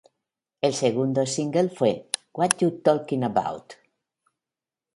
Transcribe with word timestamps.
El 0.61 0.73
segundo 0.73 1.27
single 1.27 1.69
fue 1.69 2.09
"What 2.33 2.57
You 2.57 2.79
Talking 2.79 3.23
About!? 3.23 3.75